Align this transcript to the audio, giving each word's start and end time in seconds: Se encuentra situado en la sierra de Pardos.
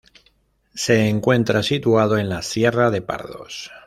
Se 0.73 1.09
encuentra 1.09 1.61
situado 1.61 2.17
en 2.17 2.27
la 2.27 2.41
sierra 2.41 2.89
de 2.89 3.03
Pardos. 3.03 3.69